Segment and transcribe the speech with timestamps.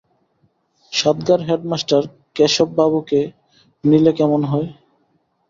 [0.93, 2.03] সাতগার headmaster
[2.35, 3.21] কেশববাবুকে
[3.83, 4.67] নিলে কেমন হয়?